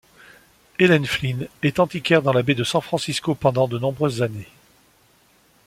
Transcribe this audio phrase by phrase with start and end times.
[0.79, 4.49] Elaine Flinn est antiquaire dans la baie de San Francisco pendant de nombreuses années.